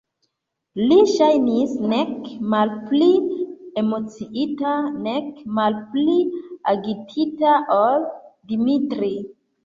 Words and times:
Li 0.91 0.95
ŝajnis 1.09 1.73
nek 1.89 2.29
malpli 2.53 3.09
emociita 3.81 4.71
nek 5.07 5.27
malpli 5.57 6.15
agitita 6.73 7.51
ol 7.77 8.07
Dimitri. 8.53 9.11